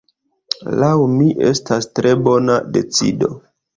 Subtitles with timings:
[0.83, 3.31] Laŭ mi estas tre bona decido.